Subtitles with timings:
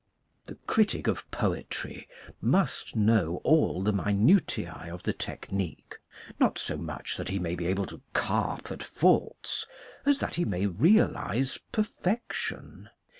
[0.47, 2.09] The critic of poetry
[2.41, 5.95] must know all the minutiae of the technique
[6.39, 9.67] not so much that he may be able to carp at faults
[10.03, 12.89] as that he may realize perfection.